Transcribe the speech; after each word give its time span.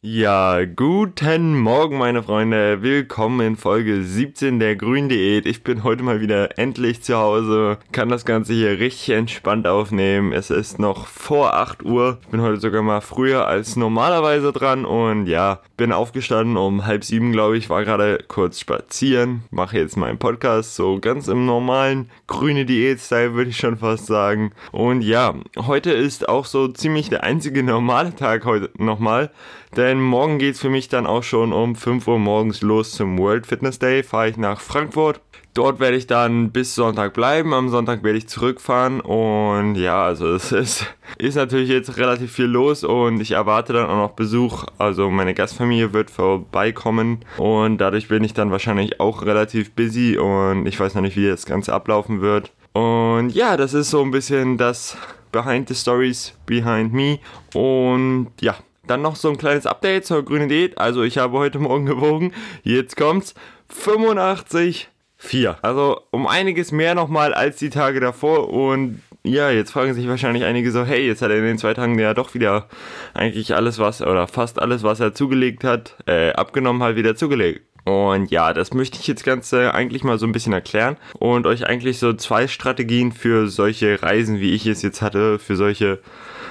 Ja, 0.00 0.64
guten 0.64 1.58
Morgen, 1.58 1.98
meine 1.98 2.22
Freunde. 2.22 2.82
Willkommen 2.82 3.40
in 3.44 3.56
Folge 3.56 4.04
17 4.04 4.60
der 4.60 4.76
Grün 4.76 5.08
Diät. 5.08 5.44
Ich 5.44 5.64
bin 5.64 5.82
heute 5.82 6.04
mal 6.04 6.20
wieder 6.20 6.56
endlich 6.56 7.02
zu 7.02 7.16
Hause, 7.16 7.78
kann 7.90 8.08
das 8.08 8.24
Ganze 8.24 8.52
hier 8.52 8.78
richtig 8.78 9.10
entspannt 9.10 9.66
aufnehmen. 9.66 10.32
Es 10.32 10.50
ist 10.50 10.78
noch 10.78 11.08
vor 11.08 11.54
8 11.54 11.84
Uhr. 11.84 12.18
Ich 12.22 12.28
bin 12.28 12.42
heute 12.42 12.60
sogar 12.60 12.82
mal 12.82 13.00
früher 13.00 13.48
als 13.48 13.74
normalerweise 13.74 14.52
dran 14.52 14.84
und 14.84 15.26
ja, 15.26 15.62
bin 15.76 15.90
aufgestanden 15.90 16.56
um 16.56 16.86
halb 16.86 17.02
sieben, 17.02 17.32
glaube 17.32 17.58
ich, 17.58 17.68
war 17.68 17.84
gerade 17.84 18.24
kurz 18.28 18.60
spazieren, 18.60 19.42
mache 19.50 19.78
jetzt 19.78 19.96
meinen 19.96 20.18
Podcast 20.18 20.76
so 20.76 21.00
ganz 21.00 21.26
im 21.26 21.44
normalen 21.44 22.08
grüne 22.28 22.66
Diät-Style, 22.66 23.34
würde 23.34 23.50
ich 23.50 23.56
schon 23.56 23.78
fast 23.78 24.06
sagen. 24.06 24.52
Und 24.70 25.02
ja, 25.02 25.34
heute 25.56 25.90
ist 25.90 26.28
auch 26.28 26.44
so 26.44 26.68
ziemlich 26.68 27.08
der 27.08 27.24
einzige 27.24 27.64
normale 27.64 28.14
Tag 28.14 28.44
heute 28.44 28.70
nochmal. 28.78 29.32
Denn 29.76 29.87
morgen 29.94 30.38
geht 30.38 30.54
es 30.54 30.60
für 30.60 30.70
mich 30.70 30.88
dann 30.88 31.06
auch 31.06 31.22
schon 31.22 31.52
um 31.52 31.74
5 31.74 32.06
Uhr 32.06 32.18
morgens 32.18 32.62
los 32.62 32.92
zum 32.92 33.18
World 33.18 33.46
Fitness 33.46 33.78
Day. 33.78 34.02
Fahre 34.02 34.28
ich 34.28 34.36
nach 34.36 34.60
Frankfurt. 34.60 35.20
Dort 35.54 35.80
werde 35.80 35.96
ich 35.96 36.06
dann 36.06 36.50
bis 36.50 36.74
Sonntag 36.74 37.14
bleiben. 37.14 37.54
Am 37.54 37.68
Sonntag 37.68 38.02
werde 38.02 38.18
ich 38.18 38.28
zurückfahren. 38.28 39.00
Und 39.00 39.76
ja, 39.76 40.04
also 40.04 40.32
es 40.34 40.52
ist, 40.52 40.86
ist 41.18 41.36
natürlich 41.36 41.68
jetzt 41.68 41.96
relativ 41.96 42.32
viel 42.32 42.44
los 42.44 42.84
und 42.84 43.20
ich 43.20 43.32
erwarte 43.32 43.72
dann 43.72 43.88
auch 43.88 43.96
noch 43.96 44.12
Besuch. 44.12 44.66
Also 44.78 45.10
meine 45.10 45.34
Gastfamilie 45.34 45.92
wird 45.92 46.10
vorbeikommen 46.10 47.24
und 47.38 47.78
dadurch 47.78 48.08
bin 48.08 48.22
ich 48.22 48.34
dann 48.34 48.50
wahrscheinlich 48.50 49.00
auch 49.00 49.24
relativ 49.24 49.72
busy 49.72 50.18
und 50.18 50.66
ich 50.66 50.78
weiß 50.78 50.94
noch 50.94 51.02
nicht, 51.02 51.16
wie 51.16 51.26
das 51.26 51.46
Ganze 51.46 51.72
ablaufen 51.72 52.20
wird. 52.20 52.52
Und 52.72 53.30
ja, 53.30 53.56
das 53.56 53.74
ist 53.74 53.90
so 53.90 54.02
ein 54.02 54.10
bisschen 54.10 54.58
das 54.58 54.96
Behind 55.32 55.68
the 55.68 55.74
Stories 55.74 56.34
Behind 56.46 56.92
Me. 56.92 57.18
Und 57.54 58.28
ja, 58.40 58.56
dann 58.88 59.02
noch 59.02 59.16
so 59.16 59.28
ein 59.28 59.38
kleines 59.38 59.66
Update 59.66 60.06
zur 60.06 60.24
grünen 60.24 60.48
Diät. 60.48 60.78
Also 60.78 61.02
ich 61.02 61.18
habe 61.18 61.38
heute 61.38 61.58
Morgen 61.58 61.86
gewogen. 61.86 62.32
Jetzt 62.62 62.96
kommt's. 62.96 63.34
85,4. 63.72 65.56
Also 65.62 66.00
um 66.10 66.26
einiges 66.26 66.72
mehr 66.72 66.94
nochmal 66.94 67.34
als 67.34 67.56
die 67.56 67.70
Tage 67.70 68.00
davor. 68.00 68.50
Und 68.50 69.02
ja, 69.22 69.50
jetzt 69.50 69.72
fragen 69.72 69.94
sich 69.94 70.08
wahrscheinlich 70.08 70.44
einige 70.44 70.70
so, 70.70 70.84
hey, 70.84 71.06
jetzt 71.06 71.22
hat 71.22 71.30
er 71.30 71.38
in 71.38 71.44
den 71.44 71.58
zwei 71.58 71.74
Tagen 71.74 71.98
ja 71.98 72.14
doch 72.14 72.34
wieder 72.34 72.66
eigentlich 73.14 73.54
alles, 73.54 73.78
was, 73.78 74.00
oder 74.00 74.26
fast 74.26 74.60
alles, 74.60 74.82
was 74.82 75.00
er 75.00 75.14
zugelegt 75.14 75.64
hat, 75.64 75.96
äh, 76.06 76.32
abgenommen 76.32 76.82
hat, 76.82 76.96
wieder 76.96 77.16
zugelegt. 77.16 77.62
Und 77.84 78.30
ja, 78.30 78.52
das 78.52 78.74
möchte 78.74 78.98
ich 79.00 79.06
jetzt 79.06 79.24
ganz 79.24 79.52
äh, 79.52 79.68
eigentlich 79.68 80.04
mal 80.04 80.18
so 80.18 80.26
ein 80.26 80.32
bisschen 80.32 80.52
erklären 80.52 80.98
und 81.18 81.46
euch 81.46 81.66
eigentlich 81.66 81.98
so 81.98 82.12
zwei 82.12 82.46
Strategien 82.46 83.12
für 83.12 83.48
solche 83.48 84.02
Reisen, 84.02 84.40
wie 84.40 84.52
ich 84.52 84.66
es 84.66 84.82
jetzt 84.82 85.00
hatte, 85.00 85.38
für 85.38 85.56
solche 85.56 86.00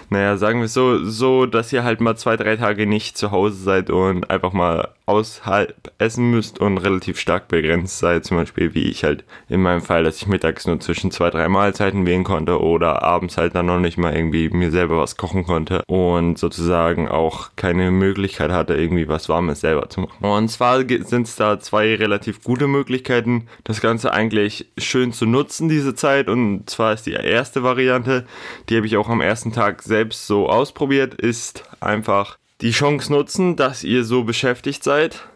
naja, 0.09 0.37
sagen 0.37 0.61
wir 0.61 0.67
so, 0.67 1.03
so, 1.03 1.45
dass 1.45 1.73
ihr 1.73 1.83
halt 1.83 2.01
mal 2.01 2.15
zwei, 2.15 2.37
drei 2.37 2.55
Tage 2.55 2.87
nicht 2.87 3.17
zu 3.17 3.31
Hause 3.31 3.57
seid 3.57 3.89
und 3.89 4.29
einfach 4.29 4.53
mal 4.53 4.89
außerhalb 5.07 5.91
essen 5.97 6.29
müsst 6.29 6.59
und 6.59 6.77
relativ 6.77 7.19
stark 7.19 7.47
begrenzt 7.47 7.99
seid, 7.99 8.25
zum 8.25 8.37
Beispiel 8.37 8.73
wie 8.73 8.83
ich 8.83 9.03
halt 9.03 9.23
in 9.49 9.61
meinem 9.61 9.81
Fall, 9.81 10.03
dass 10.03 10.17
ich 10.17 10.27
mittags 10.27 10.67
nur 10.67 10.79
zwischen 10.79 11.11
zwei, 11.11 11.29
drei 11.29 11.47
Mahlzeiten 11.47 12.05
wählen 12.05 12.25
konnte 12.25 12.61
oder 12.61 13.03
abends 13.03 13.37
halt 13.37 13.55
dann 13.55 13.67
noch 13.67 13.79
nicht 13.79 13.97
mal 13.97 14.13
irgendwie 14.13 14.49
mir 14.49 14.69
selber 14.69 14.97
was 14.99 15.15
kochen 15.15 15.45
konnte 15.45 15.81
und 15.87 16.37
sozusagen 16.37 17.07
auch 17.07 17.51
keine 17.55 17.89
Möglichkeit 17.89 18.51
hatte, 18.51 18.75
irgendwie 18.75 19.07
was 19.07 19.29
Warmes 19.29 19.61
selber 19.61 19.89
zu 19.89 20.01
machen. 20.01 20.25
Und 20.25 20.49
zwar 20.49 20.79
sind 20.87 21.27
es 21.27 21.35
da 21.37 21.59
zwei 21.59 21.95
relativ 21.95 22.43
gute 22.43 22.67
Möglichkeiten, 22.67 23.47
das 23.63 23.79
Ganze 23.79 24.11
eigentlich 24.11 24.67
schön 24.77 25.13
zu 25.13 25.25
nutzen, 25.25 25.69
diese 25.69 25.95
Zeit. 25.95 26.27
Und 26.27 26.69
zwar 26.69 26.93
ist 26.93 27.05
die 27.05 27.13
erste 27.13 27.63
Variante, 27.63 28.25
die 28.67 28.75
habe 28.75 28.85
ich 28.85 28.97
auch 28.97 29.07
am 29.07 29.21
ersten 29.21 29.53
Tag 29.53 29.83
selbst 29.83 30.27
so 30.27 30.49
ausprobiert, 30.49 31.13
ist 31.13 31.63
einfach 31.79 32.37
die 32.61 32.71
Chance 32.71 33.11
nutzen, 33.11 33.55
dass 33.55 33.83
ihr 33.83 34.03
so 34.03 34.23
beschäftigt 34.23 34.83
seid. 34.83 35.27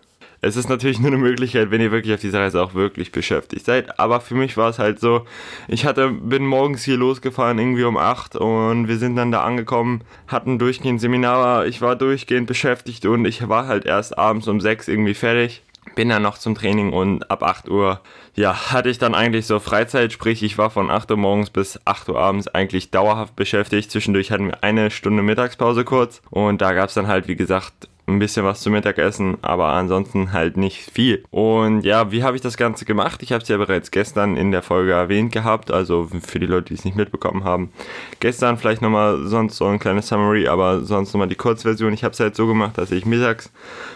Es 0.44 0.56
ist 0.56 0.70
natürlich 0.70 0.98
nur 0.98 1.10
eine 1.12 1.20
Möglichkeit, 1.20 1.70
wenn 1.70 1.82
ihr 1.82 1.92
wirklich 1.92 2.16
auf 2.16 2.20
dieser 2.20 2.40
Reise 2.40 2.64
auch 2.64 2.74
wirklich 2.74 3.12
beschäftigt 3.12 3.64
seid. 3.64 4.00
Aber 4.00 4.22
für 4.22 4.34
mich 4.34 4.58
war 4.58 4.70
es 4.70 4.80
halt 4.80 5.00
so, 5.00 5.28
ich 5.68 5.86
hatte, 5.86 6.10
bin 6.10 6.48
morgens 6.48 6.84
hier 6.84 6.98
losgefahren, 6.98 7.60
irgendwie 7.60 7.84
um 7.84 7.96
8 7.96 8.38
und 8.38 8.88
wir 8.88 8.98
sind 8.98 9.16
dann 9.18 9.32
da 9.32 9.44
angekommen, 9.44 10.02
hatten 10.28 10.58
durchgehend 10.58 11.00
Seminar, 11.00 11.68
ich 11.68 11.82
war 11.82 11.96
durchgehend 11.96 12.48
beschäftigt 12.48 13.06
und 13.06 13.26
ich 13.26 13.48
war 13.48 13.68
halt 13.68 13.86
erst 13.86 14.18
abends 14.18 14.48
um 14.48 14.60
6 14.60 14.88
irgendwie 14.88 15.14
fertig. 15.14 15.62
Bin 15.96 16.10
dann 16.10 16.22
noch 16.22 16.38
zum 16.38 16.56
Training 16.56 16.94
und 16.94 17.30
ab 17.30 17.44
8 17.44 17.70
Uhr, 17.70 18.02
ja, 18.36 18.72
hatte 18.72 18.90
ich 18.90 18.98
dann 18.98 19.16
eigentlich 19.16 19.46
so 19.46 19.60
Freizeit, 19.60 20.14
sprich 20.14 20.44
ich 20.44 20.58
war 20.58 20.70
von 20.70 20.90
8 20.90 21.12
Uhr 21.12 21.18
morgens 21.18 21.50
bis 21.50 21.80
8 21.86 22.10
Uhr 22.10 22.20
abends 22.20 22.48
eigentlich 22.48 22.92
dauerhaft 22.92 23.36
beschäftigt. 23.36 23.92
Zwischendurch 23.92 24.32
hatten 24.32 24.48
wir 24.48 24.64
eine 24.64 24.92
Stunde 24.92 25.24
Mittagspause 25.24 25.84
kurz 25.84 26.22
und 26.30 26.62
da 26.62 26.74
gab 26.74 26.90
es 26.90 26.96
dann 26.96 27.08
halt, 27.08 27.28
wie 27.28 27.36
gesagt, 27.36 27.90
ein 28.12 28.20
bisschen 28.20 28.46
was 28.46 28.62
zum 28.62 28.74
Mittagessen, 28.74 29.38
aber 29.42 29.70
ansonsten 29.70 30.32
halt 30.34 30.58
nicht 30.58 30.92
viel. 30.92 31.24
Und 31.32 31.84
ja, 31.84 32.12
wie 32.12 32.24
habe 32.24 32.36
ich 32.36 32.42
das 32.42 32.58
Ganze 32.58 32.86
gemacht? 32.86 33.24
Ich 33.24 33.32
habe 33.32 33.42
es 33.42 33.50
ja 33.50 33.58
bereits 33.58 33.92
gestern 33.92 34.38
in 34.38 34.52
der 34.52 34.62
Folge 34.62 34.92
erwähnt 34.92 35.32
gehabt, 35.32 35.72
also 35.72 36.10
für 36.22 36.40
die 36.40 36.46
Leute, 36.46 36.68
die 36.68 36.74
es 36.76 36.86
nicht 36.86 36.98
mitbekommen 36.98 37.44
haben. 37.44 37.72
Gestern 38.20 38.58
vielleicht 38.58 38.82
nochmal 38.82 39.26
sonst 39.26 39.58
so 39.58 39.66
ein 39.66 39.80
kleines 39.80 40.08
Summary, 40.08 40.48
aber 40.48 40.82
sonst 40.82 41.14
nochmal 41.14 41.30
die 41.30 41.36
Kurzversion. 41.36 41.94
Ich 41.94 42.04
habe 42.04 42.14
es 42.14 42.20
halt 42.20 42.36
so 42.36 42.48
gemacht, 42.48 42.78
dass 42.78 42.92
ich 42.92 43.06
mittags 43.06 43.52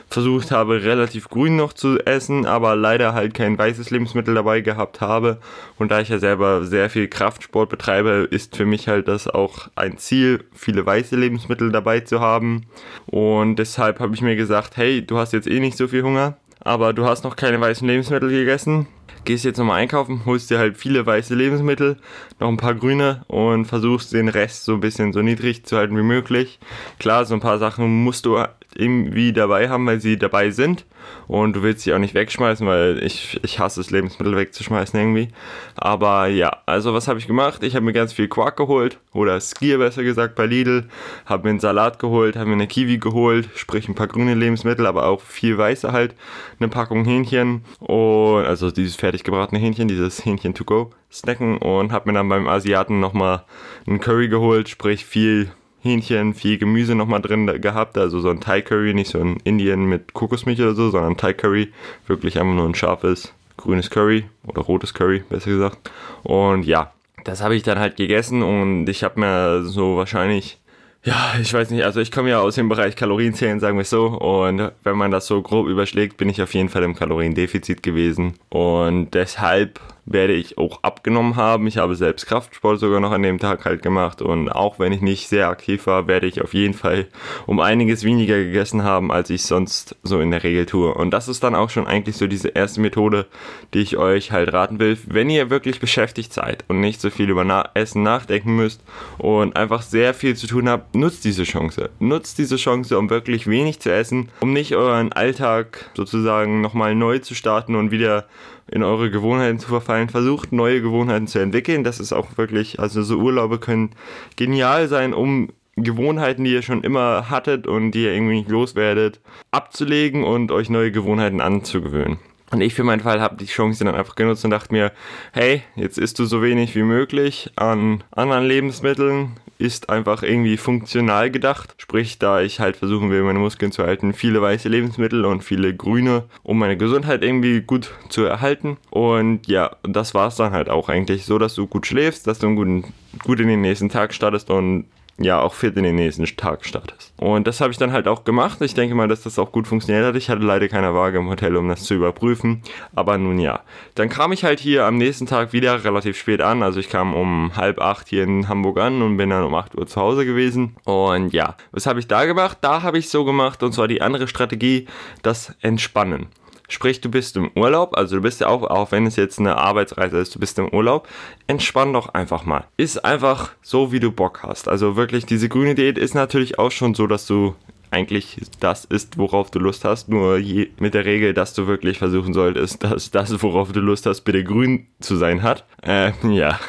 versucht 0.09 0.51
habe, 0.51 0.83
relativ 0.83 1.29
grün 1.29 1.55
noch 1.55 1.73
zu 1.73 1.99
essen, 1.99 2.45
aber 2.45 2.75
leider 2.75 3.13
halt 3.13 3.33
kein 3.33 3.57
weißes 3.57 3.89
Lebensmittel 3.89 4.35
dabei 4.35 4.61
gehabt 4.61 5.01
habe. 5.01 5.39
Und 5.77 5.91
da 5.91 5.99
ich 5.99 6.09
ja 6.09 6.19
selber 6.19 6.63
sehr 6.63 6.89
viel 6.89 7.07
Kraftsport 7.07 7.69
betreibe, 7.69 8.27
ist 8.29 8.55
für 8.55 8.65
mich 8.65 8.87
halt 8.87 9.07
das 9.07 9.27
auch 9.27 9.67
ein 9.75 9.97
Ziel, 9.97 10.45
viele 10.53 10.85
weiße 10.85 11.15
Lebensmittel 11.15 11.71
dabei 11.71 12.01
zu 12.01 12.21
haben. 12.21 12.65
Und 13.07 13.57
deshalb 13.57 13.99
habe 13.99 14.04
ich 14.13 14.21
mir 14.21 14.35
gesagt, 14.35 14.77
hey, 14.77 15.05
du 15.05 15.17
hast 15.17 15.33
jetzt 15.33 15.47
eh 15.47 15.59
nicht 15.59 15.77
so 15.77 15.87
viel 15.87 16.03
Hunger, 16.03 16.37
aber 16.59 16.93
du 16.93 17.05
hast 17.05 17.23
noch 17.23 17.35
keine 17.35 17.59
weißen 17.59 17.87
Lebensmittel 17.87 18.29
gegessen. 18.29 18.87
Gehst 19.23 19.43
jetzt 19.43 19.57
nochmal 19.57 19.81
einkaufen, 19.81 20.21
holst 20.25 20.51
dir 20.51 20.59
halt 20.59 20.77
viele 20.77 21.03
weiße 21.03 21.33
Lebensmittel, 21.33 21.97
noch 22.39 22.47
ein 22.47 22.57
paar 22.57 22.75
grüne 22.75 23.23
und 23.27 23.65
versuchst 23.65 24.13
den 24.13 24.27
Rest 24.27 24.65
so 24.65 24.75
ein 24.75 24.81
bisschen 24.81 25.13
so 25.13 25.23
niedrig 25.23 25.65
zu 25.65 25.77
halten 25.77 25.97
wie 25.97 26.03
möglich. 26.03 26.59
Klar, 26.99 27.25
so 27.25 27.33
ein 27.33 27.39
paar 27.39 27.57
Sachen 27.57 28.03
musst 28.03 28.27
du 28.27 28.37
irgendwie 28.77 29.33
dabei 29.33 29.69
haben, 29.69 29.85
weil 29.87 29.99
sie 29.99 30.17
dabei 30.17 30.51
sind 30.51 30.85
und 31.27 31.55
du 31.55 31.63
willst 31.63 31.81
sie 31.81 31.93
auch 31.93 31.99
nicht 31.99 32.13
wegschmeißen, 32.13 32.65
weil 32.67 33.01
ich, 33.03 33.39
ich 33.43 33.59
hasse 33.59 33.81
es, 33.81 33.91
Lebensmittel 33.91 34.35
wegzuschmeißen 34.35 34.99
irgendwie. 34.99 35.29
Aber 35.75 36.27
ja, 36.27 36.57
also 36.65 36.93
was 36.93 37.07
habe 37.07 37.19
ich 37.19 37.27
gemacht? 37.27 37.63
Ich 37.63 37.75
habe 37.75 37.85
mir 37.85 37.93
ganz 37.93 38.13
viel 38.13 38.27
Quark 38.27 38.57
geholt 38.57 38.99
oder 39.13 39.39
Skier 39.39 39.77
besser 39.77 40.03
gesagt 40.03 40.35
bei 40.35 40.45
Lidl, 40.45 40.87
habe 41.25 41.43
mir 41.43 41.51
einen 41.51 41.59
Salat 41.59 41.99
geholt, 41.99 42.35
habe 42.35 42.47
mir 42.47 42.53
eine 42.53 42.67
Kiwi 42.67 42.97
geholt, 42.97 43.49
sprich 43.55 43.87
ein 43.87 43.95
paar 43.95 44.07
grüne 44.07 44.35
Lebensmittel, 44.35 44.85
aber 44.85 45.05
auch 45.07 45.21
viel 45.21 45.57
weiße 45.57 45.91
halt, 45.91 46.15
eine 46.59 46.69
Packung 46.69 47.05
Hähnchen 47.05 47.63
und 47.79 48.45
also 48.45 48.71
dieses 48.71 48.95
fertig 48.95 49.23
gebratene 49.23 49.59
Hähnchen, 49.59 49.87
dieses 49.87 50.25
Hähnchen 50.25 50.53
to 50.53 50.65
go 50.65 50.91
snacken 51.11 51.57
und 51.57 51.91
habe 51.91 52.09
mir 52.09 52.17
dann 52.17 52.29
beim 52.29 52.47
Asiaten 52.47 52.99
nochmal 52.99 53.43
einen 53.87 53.99
Curry 53.99 54.27
geholt, 54.27 54.69
sprich 54.69 55.05
viel 55.05 55.51
Hähnchen, 55.85 56.33
viel 56.33 56.57
Gemüse 56.57 56.95
nochmal 56.95 57.21
drin 57.21 57.45
gehabt. 57.61 57.97
Also 57.97 58.19
so 58.19 58.29
ein 58.29 58.41
Thai 58.41 58.61
Curry, 58.61 58.93
nicht 58.93 59.11
so 59.11 59.19
ein 59.19 59.37
Indien 59.43 59.85
mit 59.85 60.13
Kokosmilch 60.13 60.59
oder 60.61 60.75
so, 60.75 60.89
sondern 60.89 61.15
Thai 61.15 61.33
Curry. 61.33 61.71
Wirklich 62.07 62.39
einfach 62.39 62.55
nur 62.55 62.67
ein 62.67 62.75
scharfes 62.75 63.33
grünes 63.57 63.89
Curry 63.89 64.25
oder 64.47 64.61
rotes 64.61 64.93
Curry, 64.93 65.23
besser 65.29 65.51
gesagt. 65.51 65.91
Und 66.23 66.65
ja, 66.65 66.91
das 67.23 67.41
habe 67.41 67.55
ich 67.55 67.63
dann 67.63 67.79
halt 67.79 67.95
gegessen 67.95 68.43
und 68.43 68.87
ich 68.87 69.03
habe 69.03 69.19
mir 69.19 69.63
so 69.63 69.95
wahrscheinlich 69.97 70.59
ja, 71.05 71.35
ich 71.39 71.53
weiß 71.53 71.69
nicht, 71.69 71.83
also 71.83 71.99
ich 71.99 72.11
komme 72.11 72.31
ja 72.31 72.39
aus 72.39 72.55
dem 72.55 72.67
Bereich 72.67 72.95
Kalorienzählen, 72.95 73.59
sagen 73.59 73.77
wir 73.77 73.83
es 73.83 73.91
so. 73.91 74.07
Und 74.07 74.71
wenn 74.83 74.97
man 74.97 75.11
das 75.11 75.27
so 75.27 75.39
grob 75.43 75.67
überschlägt, 75.67 76.17
bin 76.17 76.29
ich 76.29 76.41
auf 76.41 76.55
jeden 76.55 76.67
Fall 76.67 76.81
im 76.81 76.95
Kaloriendefizit 76.95 77.83
gewesen. 77.83 78.33
Und 78.49 79.11
deshalb 79.13 79.79
werde 80.05 80.33
ich 80.33 80.57
auch 80.57 80.83
abgenommen 80.83 81.35
haben. 81.35 81.67
Ich 81.67 81.77
habe 81.77 81.95
selbst 81.95 82.27
Kraftsport 82.27 82.79
sogar 82.79 82.99
noch 82.99 83.11
an 83.11 83.23
dem 83.23 83.39
Tag 83.39 83.65
halt 83.65 83.81
gemacht 83.81 84.21
und 84.21 84.49
auch 84.49 84.79
wenn 84.79 84.91
ich 84.91 85.01
nicht 85.01 85.27
sehr 85.27 85.49
aktiv 85.49 85.87
war, 85.87 86.07
werde 86.07 86.27
ich 86.27 86.41
auf 86.41 86.53
jeden 86.53 86.73
Fall 86.73 87.07
um 87.47 87.59
einiges 87.59 88.03
weniger 88.03 88.37
gegessen 88.37 88.83
haben, 88.83 89.11
als 89.11 89.29
ich 89.29 89.43
sonst 89.43 89.95
so 90.03 90.19
in 90.19 90.31
der 90.31 90.43
Regel 90.43 90.65
tue. 90.65 90.93
Und 90.93 91.11
das 91.11 91.27
ist 91.27 91.43
dann 91.43 91.55
auch 91.55 91.69
schon 91.69 91.87
eigentlich 91.87 92.17
so 92.17 92.27
diese 92.27 92.49
erste 92.49 92.81
Methode, 92.81 93.25
die 93.73 93.79
ich 93.79 93.97
euch 93.97 94.31
halt 94.31 94.53
raten 94.53 94.79
will. 94.79 94.97
Wenn 95.07 95.29
ihr 95.29 95.49
wirklich 95.49 95.79
beschäftigt 95.79 96.33
seid 96.33 96.65
und 96.67 96.79
nicht 96.79 97.01
so 97.01 97.09
viel 97.09 97.29
über 97.29 97.43
Na 97.43 97.69
Essen 97.73 98.03
nachdenken 98.03 98.55
müsst 98.55 98.83
und 99.17 99.55
einfach 99.55 99.81
sehr 99.81 100.13
viel 100.13 100.35
zu 100.35 100.47
tun 100.47 100.69
habt, 100.69 100.95
nutzt 100.95 101.25
diese 101.25 101.43
Chance. 101.43 101.89
Nutzt 101.99 102.37
diese 102.37 102.57
Chance, 102.57 102.97
um 102.97 103.09
wirklich 103.09 103.47
wenig 103.47 103.79
zu 103.79 103.91
essen, 103.91 104.29
um 104.41 104.53
nicht 104.53 104.75
euren 104.75 105.11
Alltag 105.11 105.89
sozusagen 105.95 106.61
nochmal 106.61 106.93
neu 106.93 107.19
zu 107.19 107.33
starten 107.33 107.75
und 107.75 107.91
wieder 107.91 108.25
in 108.71 108.83
eure 108.83 109.11
Gewohnheiten 109.11 109.59
zu 109.59 109.67
verfallen, 109.67 110.09
versucht 110.09 110.51
neue 110.51 110.81
Gewohnheiten 110.81 111.27
zu 111.27 111.39
entwickeln. 111.39 111.83
Das 111.83 111.99
ist 111.99 112.13
auch 112.13 112.37
wirklich, 112.37 112.79
also 112.79 113.03
so 113.03 113.17
Urlaube 113.17 113.59
können 113.59 113.91
genial 114.35 114.87
sein, 114.87 115.13
um 115.13 115.49
Gewohnheiten, 115.75 116.45
die 116.45 116.53
ihr 116.53 116.61
schon 116.61 116.83
immer 116.83 117.29
hattet 117.29 117.67
und 117.67 117.91
die 117.91 118.03
ihr 118.03 118.13
irgendwie 118.13 118.35
nicht 118.35 118.49
loswerdet, 118.49 119.19
abzulegen 119.51 120.23
und 120.23 120.51
euch 120.51 120.69
neue 120.69 120.91
Gewohnheiten 120.91 121.41
anzugewöhnen. 121.41 122.17
Und 122.55 122.61
ich 122.61 122.73
für 122.73 122.85
meinen 122.85 123.01
Fall 123.01 123.19
habe 123.19 123.35
die 123.35 123.47
Chance 123.47 123.83
dann 123.83 123.95
einfach 123.95 124.15
genutzt 124.15 124.45
und 124.45 124.51
dachte 124.51 124.71
mir, 124.71 124.93
hey, 125.33 125.63
jetzt 125.75 125.97
isst 125.97 126.19
du 126.19 126.23
so 126.23 126.41
wenig 126.41 126.73
wie 126.73 126.83
möglich 126.83 127.51
an 127.57 128.01
anderen 128.11 128.45
Lebensmitteln, 128.45 129.33
ist 129.57 129.89
einfach 129.89 130.23
irgendwie 130.23 130.55
funktional 130.55 131.29
gedacht. 131.31 131.75
Sprich, 131.77 132.17
da 132.17 132.39
ich 132.39 132.61
halt 132.61 132.77
versuchen 132.77 133.11
will, 133.11 133.23
meine 133.23 133.39
Muskeln 133.39 133.73
zu 133.73 133.83
halten, 133.83 134.13
viele 134.13 134.41
weiße 134.41 134.69
Lebensmittel 134.69 135.25
und 135.25 135.43
viele 135.43 135.75
grüne, 135.75 136.23
um 136.43 136.57
meine 136.57 136.77
Gesundheit 136.77 137.25
irgendwie 137.25 137.59
gut 137.59 137.93
zu 138.07 138.23
erhalten. 138.23 138.77
Und 138.89 139.47
ja, 139.47 139.75
das 139.83 140.13
war 140.13 140.29
es 140.29 140.37
dann 140.37 140.53
halt 140.53 140.69
auch 140.69 140.87
eigentlich 140.87 141.25
so, 141.25 141.37
dass 141.37 141.55
du 141.55 141.67
gut 141.67 141.85
schläfst, 141.85 142.25
dass 142.25 142.39
du 142.39 142.47
einen 142.47 142.55
guten, 142.55 142.93
gut 143.25 143.41
in 143.41 143.49
den 143.49 143.59
nächsten 143.59 143.89
Tag 143.89 144.13
startest 144.13 144.49
und 144.49 144.85
ja 145.17 145.39
auch 145.39 145.53
fit 145.53 145.77
in 145.77 145.83
den 145.83 145.95
nächsten 145.95 146.25
Tag 146.25 146.65
startest. 146.65 147.13
Und 147.17 147.47
das 147.47 147.61
habe 147.61 147.71
ich 147.71 147.77
dann 147.77 147.93
halt 147.93 148.07
auch 148.07 148.25
gemacht. 148.25 148.59
Ich 148.61 148.73
denke 148.73 148.95
mal, 148.95 149.07
dass 149.07 149.23
das 149.23 149.39
auch 149.39 149.51
gut 149.51 149.67
funktioniert 149.67 150.05
hat. 150.05 150.15
Ich 150.15 150.29
hatte 150.29 150.41
leider 150.41 150.67
keine 150.67 150.93
Waage 150.93 151.19
im 151.19 151.29
Hotel, 151.29 151.55
um 151.55 151.69
das 151.69 151.83
zu 151.83 151.93
überprüfen. 151.93 152.61
Aber 152.95 153.17
nun 153.17 153.39
ja. 153.39 153.61
Dann 153.95 154.09
kam 154.09 154.33
ich 154.33 154.43
halt 154.43 154.59
hier 154.59 154.85
am 154.85 154.97
nächsten 154.97 155.25
Tag 155.25 155.53
wieder 155.53 155.83
relativ 155.83 156.17
spät 156.17 156.41
an. 156.41 156.63
Also 156.63 156.79
ich 156.79 156.89
kam 156.89 157.15
um 157.15 157.55
halb 157.55 157.79
acht 157.79 158.09
hier 158.09 158.23
in 158.23 158.49
Hamburg 158.49 158.77
an 158.79 159.01
und 159.01 159.15
bin 159.15 159.29
dann 159.29 159.43
um 159.43 159.55
acht 159.55 159.75
Uhr 159.75 159.87
zu 159.87 160.01
Hause 160.01 160.25
gewesen. 160.25 160.75
Und 160.83 161.33
ja, 161.33 161.55
was 161.71 161.85
habe 161.85 161.99
ich 161.99 162.07
da 162.07 162.25
gemacht? 162.25 162.57
Da 162.61 162.81
habe 162.81 162.97
ich 162.97 163.09
so 163.09 163.23
gemacht 163.23 163.63
und 163.63 163.73
zwar 163.73 163.87
die 163.87 164.01
andere 164.01 164.27
Strategie, 164.27 164.87
das 165.21 165.53
Entspannen. 165.61 166.27
Sprich, 166.67 167.01
du 167.01 167.09
bist 167.09 167.35
im 167.37 167.51
Urlaub, 167.55 167.97
also 167.97 168.15
du 168.17 168.21
bist 168.21 168.41
ja 168.41 168.47
auch, 168.47 168.63
auch 168.63 168.91
wenn 168.91 169.05
es 169.05 169.15
jetzt 169.15 169.39
eine 169.39 169.57
Arbeitsreise 169.57 170.17
ist, 170.17 170.35
du 170.35 170.39
bist 170.39 170.57
im 170.59 170.69
Urlaub, 170.69 171.07
entspann 171.47 171.93
doch 171.93 172.09
einfach 172.13 172.45
mal. 172.45 172.65
Ist 172.77 173.03
einfach 173.05 173.51
so, 173.61 173.91
wie 173.91 173.99
du 173.99 174.11
Bock 174.11 174.43
hast. 174.43 174.67
Also 174.67 174.95
wirklich, 174.95 175.25
diese 175.25 175.49
grüne 175.49 175.75
Diät 175.75 175.97
ist 175.97 176.15
natürlich 176.15 176.59
auch 176.59 176.71
schon 176.71 176.93
so, 176.95 177.07
dass 177.07 177.25
du 177.27 177.55
eigentlich 177.91 178.41
das 178.59 178.83
ist, 178.85 179.17
worauf 179.17 179.51
du 179.51 179.59
Lust 179.59 179.85
hast, 179.85 180.09
nur 180.09 180.37
je, 180.37 180.69
mit 180.79 180.93
der 180.93 181.05
Regel, 181.05 181.33
dass 181.33 181.53
du 181.53 181.67
wirklich 181.67 181.97
versuchen 181.97 182.33
solltest, 182.33 182.83
dass 182.83 183.09
das, 183.11 183.41
worauf 183.41 183.71
du 183.71 183.79
Lust 183.79 184.05
hast, 184.05 184.21
bitte 184.21 184.43
grün 184.43 184.87
zu 184.99 185.15
sein 185.15 185.43
hat. 185.43 185.65
Äh, 185.81 186.11
ja, 186.29 186.59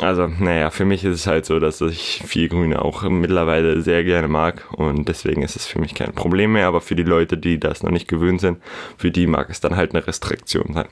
also, 0.00 0.26
naja, 0.26 0.70
für 0.70 0.84
mich 0.84 1.04
ist 1.04 1.14
es 1.14 1.26
halt 1.26 1.44
so, 1.44 1.58
dass 1.58 1.80
ich 1.80 2.22
viel 2.26 2.48
Grüne 2.48 2.82
auch 2.82 3.02
mittlerweile 3.02 3.80
sehr 3.82 4.04
gerne 4.04 4.28
mag 4.28 4.64
und 4.72 5.08
deswegen 5.08 5.42
ist 5.42 5.56
es 5.56 5.66
für 5.66 5.78
mich 5.78 5.94
kein 5.94 6.12
Problem 6.12 6.52
mehr, 6.52 6.66
aber 6.66 6.80
für 6.80 6.96
die 6.96 7.02
Leute, 7.02 7.36
die 7.36 7.60
das 7.60 7.82
noch 7.82 7.90
nicht 7.90 8.08
gewöhnt 8.08 8.40
sind, 8.40 8.58
für 8.96 9.10
die 9.10 9.26
mag 9.26 9.50
es 9.50 9.60
dann 9.60 9.76
halt 9.76 9.94
eine 9.94 10.06
Restriktion 10.06 10.72
sein. 10.72 10.88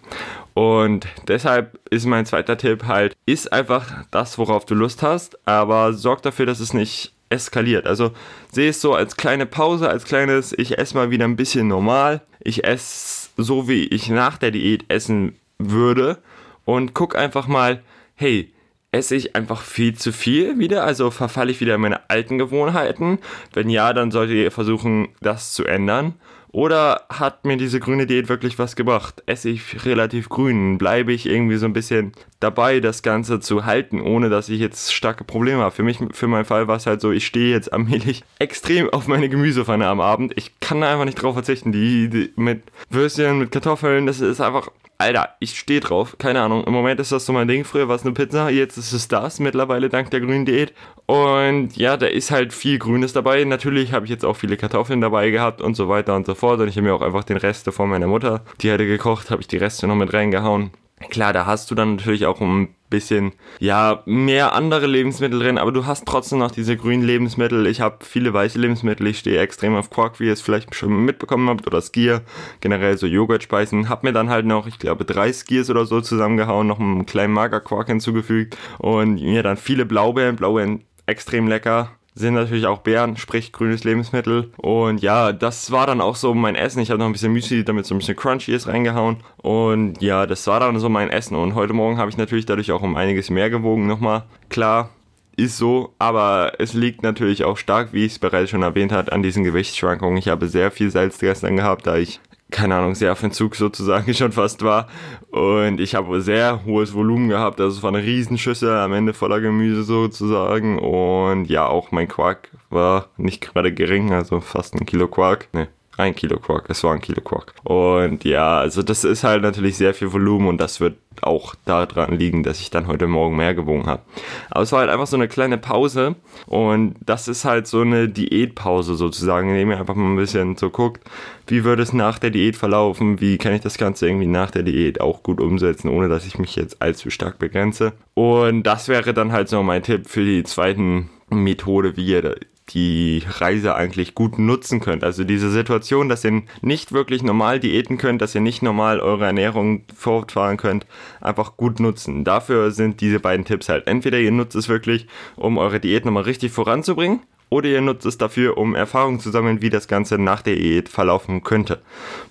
Und 0.54 1.06
deshalb 1.26 1.78
ist 1.90 2.06
mein 2.06 2.26
zweiter 2.26 2.58
Tipp 2.58 2.84
halt, 2.84 3.16
ist 3.26 3.52
einfach 3.52 4.04
das, 4.10 4.38
worauf 4.38 4.66
du 4.66 4.74
Lust 4.74 5.02
hast, 5.02 5.38
aber 5.46 5.92
sorg 5.92 6.22
dafür, 6.22 6.46
dass 6.46 6.60
es 6.60 6.74
nicht 6.74 7.12
eskaliert. 7.30 7.86
Also 7.86 8.12
sehe 8.52 8.70
es 8.70 8.80
so 8.80 8.94
als 8.94 9.16
kleine 9.16 9.46
Pause, 9.46 9.88
als 9.88 10.04
kleines, 10.04 10.52
ich 10.56 10.78
esse 10.78 10.96
mal 10.96 11.10
wieder 11.10 11.24
ein 11.24 11.36
bisschen 11.36 11.68
normal. 11.68 12.22
Ich 12.40 12.64
esse 12.64 13.30
so, 13.36 13.68
wie 13.68 13.84
ich 13.84 14.08
nach 14.08 14.38
der 14.38 14.50
Diät 14.50 14.84
essen 14.88 15.36
würde 15.58 16.18
und 16.64 16.94
guck 16.94 17.16
einfach 17.16 17.46
mal, 17.46 17.82
hey, 18.14 18.52
esse 18.98 19.14
ich 19.14 19.36
einfach 19.36 19.62
viel 19.62 19.94
zu 19.94 20.12
viel 20.12 20.58
wieder? 20.58 20.84
Also 20.84 21.10
verfalle 21.10 21.52
ich 21.52 21.60
wieder 21.60 21.76
in 21.76 21.80
meine 21.80 22.10
alten 22.10 22.36
Gewohnheiten? 22.36 23.18
Wenn 23.52 23.70
ja, 23.70 23.92
dann 23.92 24.10
solltet 24.10 24.36
ihr 24.36 24.50
versuchen, 24.50 25.08
das 25.20 25.52
zu 25.52 25.64
ändern. 25.64 26.14
Oder 26.50 27.02
hat 27.10 27.44
mir 27.44 27.58
diese 27.58 27.78
grüne 27.78 28.06
Diät 28.06 28.28
wirklich 28.28 28.58
was 28.58 28.74
gebracht? 28.74 29.22
Esse 29.26 29.50
ich 29.50 29.84
relativ 29.84 30.30
grün? 30.30 30.78
Bleibe 30.78 31.12
ich 31.12 31.26
irgendwie 31.26 31.58
so 31.58 31.66
ein 31.66 31.74
bisschen 31.74 32.12
dabei, 32.40 32.80
das 32.80 33.02
Ganze 33.02 33.38
zu 33.38 33.66
halten, 33.66 34.00
ohne 34.00 34.30
dass 34.30 34.48
ich 34.48 34.58
jetzt 34.58 34.92
starke 34.92 35.24
Probleme 35.24 35.62
habe? 35.62 35.74
Für 35.74 35.82
mich, 35.82 35.98
für 36.12 36.26
meinen 36.26 36.46
Fall 36.46 36.66
war 36.66 36.76
es 36.76 36.86
halt 36.86 37.02
so, 37.02 37.12
ich 37.12 37.26
stehe 37.26 37.52
jetzt 37.52 37.72
allmählich 37.72 38.24
extrem 38.38 38.88
auf 38.90 39.06
meine 39.06 39.28
Gemüsepfanne 39.28 39.86
am 39.86 40.00
Abend. 40.00 40.32
Ich 40.36 40.58
kann 40.58 40.80
da 40.80 40.90
einfach 40.90 41.04
nicht 41.04 41.22
drauf 41.22 41.34
verzichten. 41.34 41.70
Die, 41.70 42.08
die 42.08 42.32
mit 42.36 42.62
Würstchen, 42.88 43.38
mit 43.38 43.52
Kartoffeln, 43.52 44.06
das 44.06 44.20
ist 44.20 44.40
einfach 44.40 44.70
Alter, 45.00 45.36
ich 45.38 45.56
stehe 45.56 45.78
drauf. 45.78 46.16
Keine 46.18 46.40
Ahnung. 46.42 46.64
Im 46.64 46.72
Moment 46.72 46.98
ist 46.98 47.12
das 47.12 47.24
so 47.24 47.32
mein 47.32 47.46
Ding. 47.46 47.64
Früher 47.64 47.86
war 47.86 47.94
es 47.94 48.02
eine 48.02 48.12
Pizza, 48.12 48.50
jetzt 48.50 48.76
ist 48.76 48.92
es 48.92 49.06
das 49.06 49.38
mittlerweile 49.38 49.88
dank 49.88 50.10
der 50.10 50.20
grünen 50.20 50.44
Diät. 50.44 50.74
Und 51.06 51.76
ja, 51.76 51.96
da 51.96 52.06
ist 52.06 52.32
halt 52.32 52.52
viel 52.52 52.80
Grünes 52.80 53.12
dabei. 53.12 53.44
Natürlich 53.44 53.92
habe 53.92 54.06
ich 54.06 54.10
jetzt 54.10 54.24
auch 54.24 54.34
viele 54.34 54.56
Kartoffeln 54.56 55.00
dabei 55.00 55.30
gehabt 55.30 55.62
und 55.62 55.76
so 55.76 55.88
weiter 55.88 56.16
und 56.16 56.26
so 56.26 56.34
fort. 56.34 56.60
Und 56.60 56.66
ich 56.66 56.76
habe 56.76 56.86
mir 56.88 56.94
auch 56.94 57.02
einfach 57.02 57.22
den 57.22 57.36
Rest 57.36 57.70
von 57.70 57.88
meiner 57.88 58.08
Mutter, 58.08 58.44
die 58.60 58.72
hatte 58.72 58.86
gekocht, 58.86 59.30
habe 59.30 59.40
ich 59.40 59.46
die 59.46 59.56
Reste 59.56 59.86
noch 59.86 59.94
mit 59.94 60.12
reingehauen. 60.12 60.72
Klar, 61.10 61.32
da 61.32 61.46
hast 61.46 61.70
du 61.70 61.76
dann 61.76 61.94
natürlich 61.94 62.26
auch 62.26 62.40
ein 62.40 62.74
bisschen, 62.90 63.32
ja, 63.58 64.02
mehr 64.06 64.54
andere 64.54 64.86
Lebensmittel 64.86 65.38
drin, 65.38 65.58
aber 65.58 65.72
du 65.72 65.86
hast 65.86 66.06
trotzdem 66.06 66.38
noch 66.38 66.50
diese 66.50 66.76
grünen 66.76 67.02
Lebensmittel. 67.02 67.66
Ich 67.66 67.80
habe 67.80 67.98
viele 68.04 68.32
weiße 68.32 68.58
Lebensmittel, 68.58 69.06
ich 69.06 69.18
stehe 69.18 69.40
extrem 69.40 69.74
auf 69.76 69.90
Quark, 69.90 70.20
wie 70.20 70.26
ihr 70.26 70.32
es 70.32 70.40
vielleicht 70.40 70.74
schon 70.74 71.04
mitbekommen 71.04 71.48
habt, 71.48 71.66
oder 71.66 71.80
Skier, 71.80 72.22
generell 72.60 72.96
so 72.96 73.06
Joghurtspeisen. 73.06 73.88
Hab 73.88 74.04
mir 74.04 74.12
dann 74.12 74.30
halt 74.30 74.46
noch, 74.46 74.66
ich 74.66 74.78
glaube, 74.78 75.04
drei 75.04 75.32
Skiers 75.32 75.70
oder 75.70 75.86
so 75.86 76.00
zusammengehauen, 76.00 76.66
noch 76.66 76.80
einen 76.80 77.06
kleinen 77.06 77.32
Magerquark 77.32 77.88
hinzugefügt 77.88 78.56
und 78.78 79.20
mir 79.20 79.42
dann 79.42 79.56
viele 79.56 79.84
Blaubeeren, 79.84 80.36
Blaubeeren 80.36 80.84
extrem 81.06 81.48
lecker 81.48 81.97
sind 82.18 82.34
natürlich 82.34 82.66
auch 82.66 82.78
Beeren, 82.78 83.16
sprich 83.16 83.52
grünes 83.52 83.84
Lebensmittel. 83.84 84.50
Und 84.56 85.00
ja, 85.02 85.32
das 85.32 85.70
war 85.70 85.86
dann 85.86 86.00
auch 86.00 86.16
so 86.16 86.34
mein 86.34 86.56
Essen. 86.56 86.80
Ich 86.80 86.90
habe 86.90 86.98
noch 86.98 87.06
ein 87.06 87.12
bisschen 87.12 87.32
Müsli, 87.32 87.64
damit 87.64 87.86
so 87.86 87.94
ein 87.94 87.98
bisschen 87.98 88.16
Crunchy 88.16 88.52
ist, 88.52 88.66
reingehauen. 88.66 89.18
Und 89.36 90.02
ja, 90.02 90.26
das 90.26 90.46
war 90.46 90.60
dann 90.60 90.78
so 90.78 90.88
mein 90.88 91.10
Essen. 91.10 91.36
Und 91.36 91.54
heute 91.54 91.72
Morgen 91.72 91.98
habe 91.98 92.10
ich 92.10 92.16
natürlich 92.16 92.46
dadurch 92.46 92.72
auch 92.72 92.82
um 92.82 92.96
einiges 92.96 93.30
mehr 93.30 93.50
gewogen 93.50 93.86
nochmal. 93.86 94.24
Klar, 94.48 94.90
ist 95.36 95.56
so, 95.56 95.94
aber 96.00 96.54
es 96.58 96.74
liegt 96.74 97.04
natürlich 97.04 97.44
auch 97.44 97.56
stark, 97.56 97.92
wie 97.92 98.04
ich 98.04 98.12
es 98.12 98.18
bereits 98.18 98.50
schon 98.50 98.62
erwähnt 98.62 98.90
habe, 98.90 99.12
an 99.12 99.22
diesen 99.22 99.44
Gewichtsschwankungen. 99.44 100.18
Ich 100.18 100.28
habe 100.28 100.48
sehr 100.48 100.72
viel 100.72 100.90
Salz 100.90 101.18
gestern 101.18 101.56
gehabt, 101.56 101.86
da 101.86 101.96
ich 101.96 102.20
keine 102.50 102.76
Ahnung, 102.76 102.94
sehr 102.94 103.12
auf 103.12 103.22
Entzug 103.22 103.56
sozusagen 103.56 104.12
schon 104.14 104.32
fast 104.32 104.62
war. 104.62 104.88
Und 105.30 105.80
ich 105.80 105.94
habe 105.94 106.20
sehr 106.20 106.64
hohes 106.64 106.94
Volumen 106.94 107.28
gehabt, 107.28 107.60
also 107.60 107.76
es 107.76 107.82
war 107.82 107.92
eine 107.92 108.02
Riesenschüssel 108.02 108.70
am 108.70 108.92
Ende 108.92 109.12
voller 109.12 109.40
Gemüse 109.40 109.82
sozusagen. 109.82 110.78
Und 110.78 111.46
ja, 111.46 111.66
auch 111.66 111.92
mein 111.92 112.08
Quark 112.08 112.50
war 112.70 113.08
nicht 113.16 113.40
gerade 113.40 113.72
gering, 113.72 114.12
also 114.12 114.40
fast 114.40 114.74
ein 114.74 114.86
Kilo 114.86 115.08
Quark. 115.08 115.48
Ne, 115.52 115.68
ein 115.98 116.14
Kilo 116.14 116.38
Quark, 116.38 116.66
es 116.68 116.82
war 116.84 116.94
ein 116.94 117.00
Kilo 117.00 117.20
Quark. 117.20 117.54
Und 117.64 118.24
ja, 118.24 118.58
also 118.58 118.82
das 118.82 119.04
ist 119.04 119.24
halt 119.24 119.42
natürlich 119.42 119.76
sehr 119.76 119.94
viel 119.94 120.12
Volumen 120.12 120.48
und 120.48 120.60
das 120.60 120.80
wird 120.80 120.96
auch 121.20 121.56
daran 121.64 122.16
liegen, 122.16 122.44
dass 122.44 122.60
ich 122.60 122.70
dann 122.70 122.86
heute 122.86 123.08
Morgen 123.08 123.36
mehr 123.36 123.54
gewogen 123.54 123.86
habe. 123.86 124.02
Aber 124.50 124.62
es 124.62 124.70
war 124.70 124.80
halt 124.80 124.90
einfach 124.90 125.08
so 125.08 125.16
eine 125.16 125.26
kleine 125.26 125.58
Pause 125.58 126.14
und 126.46 126.94
das 127.04 127.26
ist 127.26 127.44
halt 127.44 127.66
so 127.66 127.80
eine 127.80 128.08
Diätpause 128.08 128.94
sozusagen, 128.94 129.50
indem 129.50 129.70
ihr 129.70 129.80
einfach 129.80 129.96
mal 129.96 130.08
ein 130.08 130.16
bisschen 130.16 130.56
so 130.56 130.70
guckt, 130.70 131.02
wie 131.48 131.64
würde 131.64 131.82
es 131.82 131.92
nach 131.92 132.18
der 132.18 132.30
Diät 132.30 132.56
verlaufen, 132.56 133.20
wie 133.20 133.36
kann 133.38 133.52
ich 133.52 133.62
das 133.62 133.78
Ganze 133.78 134.06
irgendwie 134.06 134.26
nach 134.26 134.52
der 134.52 134.62
Diät 134.62 135.00
auch 135.00 135.24
gut 135.24 135.40
umsetzen, 135.40 135.88
ohne 135.88 136.08
dass 136.08 136.26
ich 136.26 136.38
mich 136.38 136.54
jetzt 136.54 136.80
allzu 136.80 137.10
stark 137.10 137.38
begrenze. 137.38 137.92
Und 138.14 138.62
das 138.62 138.86
wäre 138.86 139.12
dann 139.12 139.32
halt 139.32 139.48
so 139.48 139.62
mein 139.64 139.82
Tipp 139.82 140.08
für 140.08 140.24
die 140.24 140.44
zweiten 140.44 141.10
Methode, 141.30 141.96
wie 141.96 142.06
ihr 142.06 142.36
die 142.70 143.22
Reise 143.28 143.74
eigentlich 143.74 144.14
gut 144.14 144.38
nutzen 144.38 144.80
könnt. 144.80 145.04
Also 145.04 145.24
diese 145.24 145.50
Situation, 145.50 146.08
dass 146.08 146.24
ihr 146.24 146.42
nicht 146.60 146.92
wirklich 146.92 147.22
normal 147.22 147.60
diäten 147.60 147.98
könnt, 147.98 148.22
dass 148.22 148.34
ihr 148.34 148.40
nicht 148.40 148.62
normal 148.62 149.00
eure 149.00 149.26
Ernährung 149.26 149.82
fortfahren 149.94 150.56
könnt, 150.56 150.86
einfach 151.20 151.56
gut 151.56 151.80
nutzen. 151.80 152.24
Dafür 152.24 152.70
sind 152.70 153.00
diese 153.00 153.20
beiden 153.20 153.44
Tipps 153.44 153.68
halt. 153.68 153.86
Entweder 153.86 154.18
ihr 154.18 154.32
nutzt 154.32 154.56
es 154.56 154.68
wirklich, 154.68 155.06
um 155.36 155.58
eure 155.58 155.80
Diät 155.80 156.04
nochmal 156.04 156.24
richtig 156.24 156.52
voranzubringen, 156.52 157.20
oder 157.50 157.68
ihr 157.68 157.80
nutzt 157.80 158.04
es 158.04 158.18
dafür, 158.18 158.58
um 158.58 158.74
Erfahrung 158.74 159.20
zu 159.20 159.30
sammeln, 159.30 159.62
wie 159.62 159.70
das 159.70 159.88
Ganze 159.88 160.18
nach 160.18 160.42
der 160.42 160.56
Diät 160.56 160.88
verlaufen 160.88 161.42
könnte. 161.42 161.80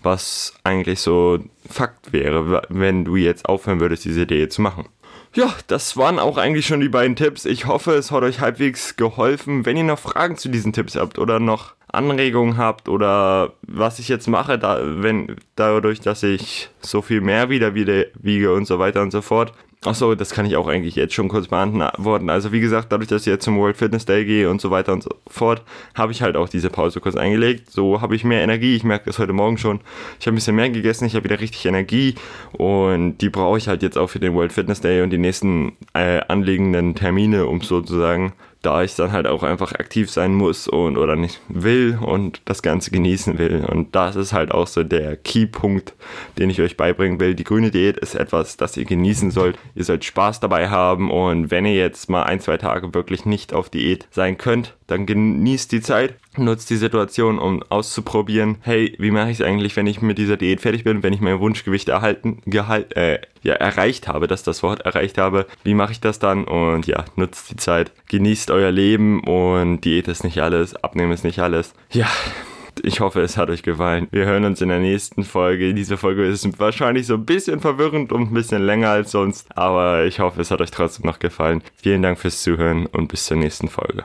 Was 0.03 0.53
eigentlich 0.63 1.00
so 1.00 1.39
Fakt 1.70 2.13
wäre, 2.13 2.62
wenn 2.70 3.03
du 3.03 3.15
jetzt 3.15 3.46
aufhören 3.46 3.79
würdest, 3.79 4.06
diese 4.06 4.27
Diät 4.27 4.53
zu 4.53 4.62
machen. 4.62 4.86
Ja, 5.38 5.53
das 5.67 5.96
waren 5.96 6.17
auch 6.17 6.39
eigentlich 6.39 6.65
schon 6.65 6.79
die 6.79 6.89
beiden 6.89 7.15
Tipps. 7.15 7.46
Ich 7.46 7.67
hoffe, 7.67 7.91
es 7.94 8.10
hat 8.10 8.24
euch 8.24 8.39
halbwegs 8.39 8.96
geholfen. 8.96 9.67
Wenn 9.67 9.77
ihr 9.77 9.84
noch 9.84 10.00
Fragen 10.00 10.36
zu 10.36 10.50
diesen 10.50 10.74
Tipps 10.74 10.96
habt 10.96 11.20
oder 11.20 11.39
noch 11.39 11.75
Anregungen 11.91 12.58
habt 12.58 12.89
oder 12.89 13.53
was 13.62 14.00
ich 14.00 14.08
jetzt 14.08 14.27
mache, 14.27 14.58
da, 14.58 14.79
wenn, 14.82 15.36
dadurch, 15.56 16.01
dass 16.01 16.24
ich 16.24 16.72
so 16.82 17.03
viel 17.03 17.22
mehr 17.22 17.51
wieder 17.51 17.75
wiege 17.75 18.51
und 18.51 18.65
so 18.65 18.79
weiter 18.79 19.03
und 19.03 19.12
so 19.12 19.22
fort, 19.22 19.53
Achso, 19.86 20.15
das 20.15 20.31
kann 20.31 20.48
ich 20.48 20.55
auch 20.55 20.67
eigentlich 20.67 20.96
jetzt 20.96 21.13
schon 21.13 21.27
kurz 21.27 21.50
beantworten. 21.50 22.31
Also 22.31 22.51
wie 22.51 22.60
gesagt, 22.60 22.91
dadurch, 22.91 23.10
dass 23.10 23.22
ich 23.22 23.27
jetzt 23.27 23.43
zum 23.43 23.60
World 23.60 23.77
Fitness 23.77 24.05
Day 24.05 24.25
gehe 24.25 24.50
und 24.50 24.60
so 24.60 24.72
weiter 24.72 24.91
und 24.91 25.03
so 25.03 25.12
fort, 25.27 25.62
habe 25.93 26.12
ich 26.12 26.24
halt 26.24 26.36
auch 26.36 26.50
diese 26.50 26.72
Pause 26.72 27.00
kurz 27.00 27.15
eingelegt. 27.15 27.69
So 27.72 28.01
habe 28.01 28.15
ich 28.15 28.24
mehr 28.24 28.41
Energie. 28.41 28.75
Ich 28.75 28.84
merke 28.84 29.05
das 29.05 29.19
heute 29.19 29.34
Morgen 29.34 29.60
schon. 29.60 29.79
Ich 30.19 30.25
habe 30.25 30.34
ein 30.34 30.36
bisschen 30.36 30.55
mehr 30.55 30.72
gegessen, 30.72 31.05
ich 31.05 31.13
habe 31.13 31.25
wieder 31.25 31.39
richtig 31.39 31.65
Energie 31.67 32.15
und 32.53 33.19
die 33.19 33.29
brauche 33.29 33.60
ich 33.60 33.67
halt 33.67 33.84
jetzt 33.84 34.00
auch 34.00 34.07
für 34.07 34.19
den 34.19 34.34
World 34.34 34.51
Fitness 34.51 34.81
Day 34.81 35.03
und 35.03 35.12
die 35.12 35.19
nächsten 35.19 35.74
äh, 35.93 36.22
anliegenden 36.27 36.96
Termine, 36.96 37.46
um 37.46 37.62
sozusagen 37.62 38.34
da 38.67 38.83
ich 38.83 38.95
dann 38.95 39.13
halt 39.13 39.27
auch 39.27 39.43
einfach 39.43 39.71
aktiv 39.71 40.12
sein 40.12 40.33
muss 40.33 40.67
und 40.67 40.97
oder 40.97 41.15
nicht 41.15 41.39
will 41.47 41.97
und 42.01 42.41
das 42.43 42.62
Ganze 42.62 42.91
genießen 42.91 43.38
will. 43.38 43.65
Und 43.65 43.95
das 43.95 44.17
ist 44.17 44.33
halt 44.33 44.51
auch 44.51 44.67
so 44.67 44.83
der 44.83 45.15
Keypunkt, 45.15 45.93
den 46.38 46.50
ich 46.50 46.59
euch 46.59 46.75
beibringen 46.75 47.21
will. 47.21 47.33
Die 47.33 47.45
grüne 47.45 47.71
Diät 47.71 47.95
ist 47.97 48.13
etwas, 48.13 48.57
das 48.57 48.75
ihr 48.75 48.83
genießen 48.83 49.31
sollt. 49.31 49.57
Ihr 49.74 49.86
sollt 49.86 50.03
Spaß 50.03 50.41
dabei 50.41 50.67
haben 50.67 51.12
und 51.12 51.50
wenn 51.50 51.65
ihr 51.65 51.75
jetzt 51.75 52.09
mal 52.09 52.24
ein, 52.24 52.41
zwei 52.41 52.57
Tage 52.57 52.93
wirklich 52.93 53.25
nicht 53.25 53.53
auf 53.53 53.69
Diät 53.69 54.05
sein 54.12 54.38
könnt, 54.38 54.75
dann 54.88 55.05
genießt 55.05 55.71
die 55.71 55.81
Zeit, 55.81 56.15
nutzt 56.38 56.69
die 56.69 56.75
Situation, 56.75 57.39
um 57.39 57.63
auszuprobieren, 57.63 58.57
hey, 58.62 58.95
wie 59.00 59.12
mache 59.12 59.31
ich 59.31 59.39
es 59.39 59.45
eigentlich, 59.45 59.77
wenn 59.77 59.88
ich 59.88 60.01
mit 60.01 60.17
dieser 60.17 60.36
Diät 60.36 60.59
fertig 60.59 60.83
bin, 60.83 61.03
wenn 61.03 61.13
ich 61.13 61.21
mein 61.21 61.39
Wunschgewicht 61.39 61.88
erhalten, 61.88 62.41
gehalt, 62.45 62.95
äh, 62.97 63.19
ja, 63.48 63.54
erreicht 63.54 64.10
habe, 64.10 64.27
dass 64.27 64.44
das 64.44 64.62
Wort 64.62 64.82
erreicht 64.82 65.18
habe, 65.18 65.48
wie 65.63 65.74
mache 65.74 65.94
ich 65.94 66.01
das 66.01 66.20
dann? 66.20 66.44
Und 66.44 66.86
ja, 66.86 67.06
nutzt 67.16 67.50
die 67.50 67.56
Zeit, 67.56 67.94
genießt 68.10 68.51
euer 68.51 68.72
Leben 68.72 69.24
und 69.24 69.82
Diät 69.82 70.10
ist 70.10 70.25
nicht 70.25 70.42
alles, 70.42 70.75
Abnehmen 70.75 71.13
ist 71.13 71.24
nicht 71.24 71.39
alles. 71.39 71.74
Ja, 71.92 72.10
ich 72.84 73.00
hoffe, 73.00 73.22
es 73.22 73.38
hat 73.38 73.50
euch 73.50 73.63
gefallen. 73.63 74.10
Wir 74.12 74.25
hören 74.25 74.44
uns 74.44 74.62
in 74.62 74.68
der 74.68 74.80
nächsten 74.80 75.24
Folge. 75.24 75.74
Diese 75.74 75.96
Folge 75.96 76.25
ist 76.25 76.60
wahrscheinlich 76.60 77.08
so 77.08 77.13
ein 77.13 77.25
bisschen 77.25 77.62
verwirrend 77.62 78.12
und 78.12 78.24
ein 78.24 78.34
bisschen 78.34 78.62
länger 78.62 78.89
als 78.89 79.12
sonst, 79.12 79.48
aber 79.58 80.06
ich 80.06 80.20
hoffe, 80.20 80.42
es 80.42 80.51
hat 80.51 80.60
euch 80.60 80.72
trotzdem 80.72 81.06
noch 81.06 81.20
gefallen. 81.20 81.63
Vielen 81.75 82.01
Dank 82.01 82.20
fürs 82.20 82.44
Zuhören 82.44 82.86
und 82.86 83.08
bis 83.08 83.25
zur 83.25 83.38
nächsten 83.38 83.70
Folge. 83.70 84.04